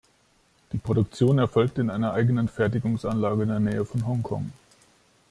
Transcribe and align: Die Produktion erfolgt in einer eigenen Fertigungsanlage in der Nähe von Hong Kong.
Die 0.73 0.79
Produktion 0.79 1.37
erfolgt 1.37 1.77
in 1.77 1.91
einer 1.91 2.13
eigenen 2.13 2.47
Fertigungsanlage 2.47 3.43
in 3.43 3.49
der 3.49 3.59
Nähe 3.59 3.85
von 3.85 4.07
Hong 4.07 4.23
Kong. 4.23 4.51